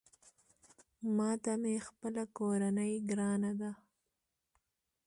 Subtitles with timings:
[1.17, 3.71] ماته مې خپله کورنۍ ګرانه ده